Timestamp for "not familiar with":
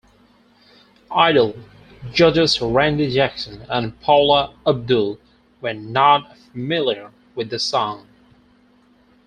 5.75-7.51